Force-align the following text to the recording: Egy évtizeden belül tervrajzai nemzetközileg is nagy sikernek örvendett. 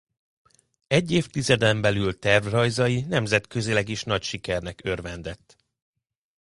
Egy 0.87 1.11
évtizeden 1.11 1.81
belül 1.81 2.19
tervrajzai 2.19 3.01
nemzetközileg 3.01 3.89
is 3.89 4.03
nagy 4.03 4.23
sikernek 4.23 4.81
örvendett. 4.83 5.57